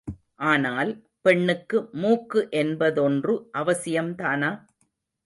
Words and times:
ஆனால், 0.43 0.91
பெண்ணுக்கு 1.21 1.89
மூக்கு 1.93 2.47
என்பதொன்று 2.51 3.35
அவசியம்தானா? 3.53 4.51